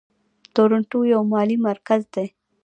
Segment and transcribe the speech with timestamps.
[0.53, 2.27] تورنټو یو مالي مرکز دی.